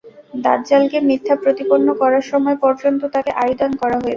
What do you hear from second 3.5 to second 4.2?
দান করা হয়েছে।